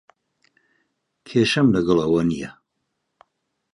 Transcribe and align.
کێشەم 1.27 1.67
لەگەڵ 1.75 1.97
ئەوە 2.03 2.21
نییە. 2.29 2.51